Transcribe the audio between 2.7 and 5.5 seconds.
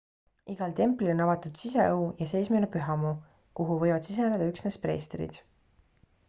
pühamu kuhu võivad siseneda üksnes preestrid